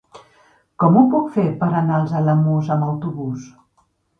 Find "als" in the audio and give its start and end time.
1.99-2.17